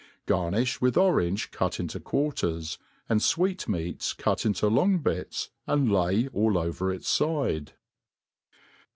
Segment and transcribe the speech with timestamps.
[0.25, 6.27] Garnifh with orange cut into quarters, and fweet meats cut into long bitS| and lay
[6.29, 7.73] all over its fide.